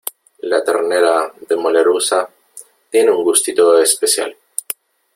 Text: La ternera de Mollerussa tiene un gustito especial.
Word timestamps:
La 0.53 0.59
ternera 0.69 1.29
de 1.47 1.55
Mollerussa 1.55 2.27
tiene 2.89 3.11
un 3.11 3.23
gustito 3.23 3.77
especial. 3.79 4.35